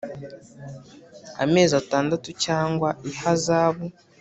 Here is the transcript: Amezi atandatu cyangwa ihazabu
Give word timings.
Amezi 1.43 1.73
atandatu 1.81 2.29
cyangwa 2.43 2.89
ihazabu 3.09 3.85